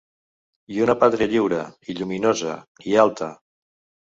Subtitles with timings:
[0.75, 1.59] I una pàtria lliure,
[1.93, 2.57] i lluminosa,
[2.93, 3.31] i alta.